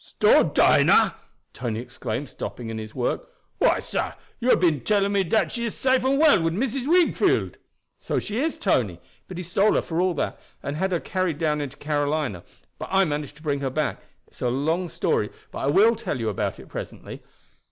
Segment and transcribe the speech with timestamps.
[0.03, 1.13] "Stole Dinah!"
[1.53, 3.29] Tony exclaimed, stopping in his work.
[3.59, 6.87] "Why, sah, you hab been telling me dat she is safe and well wid Mrs.
[6.87, 7.59] Wingfield."
[7.99, 8.99] "So she is, Tony.
[9.27, 12.43] But he stole her for all that, and had her carried down into Carolina;
[12.79, 14.01] but I managed to bring her back.
[14.25, 17.21] It's a long story, but I will tell you about it presently.